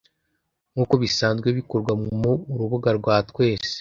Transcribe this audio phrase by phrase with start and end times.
[0.73, 3.69] nk'uko bisanzwe bikorwa mu Urubuga Rwa Twese.